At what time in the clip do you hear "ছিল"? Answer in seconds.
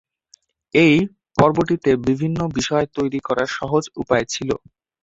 4.33-4.49